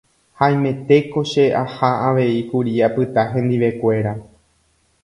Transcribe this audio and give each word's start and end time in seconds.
haimetéko 0.39 1.19
che 1.31 1.45
aha 1.63 1.91
avei 2.07 2.37
kuri 2.49 2.73
apyta 2.87 3.21
hendivekuéra 3.31 4.13